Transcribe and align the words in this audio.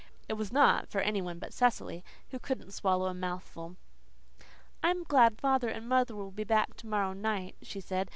It 0.27 0.33
was 0.33 0.51
not, 0.51 0.89
for 0.89 0.99
any 0.99 1.21
one 1.21 1.37
but 1.37 1.53
Cecily, 1.53 2.03
who 2.31 2.39
couldn't 2.39 2.71
swallow 2.71 3.05
a 3.05 3.13
mouthful. 3.13 3.75
"I'm 4.81 5.03
glad 5.03 5.39
father 5.39 5.69
and 5.69 5.87
mother 5.87 6.15
will 6.15 6.31
be 6.31 6.43
back 6.43 6.73
to 6.77 6.87
morrow 6.87 7.13
night," 7.13 7.55
she 7.61 7.79
said. 7.81 8.09